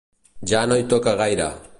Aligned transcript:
Ja 0.51 0.61
no 0.71 0.77
hi 0.79 0.87
toca 0.95 1.15
gaire. 1.23 1.51